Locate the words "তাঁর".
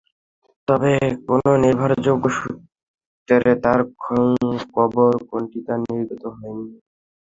3.63-3.79